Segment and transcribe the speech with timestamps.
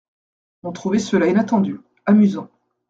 [0.63, 2.49] On trouvait cela inattendu, amusant.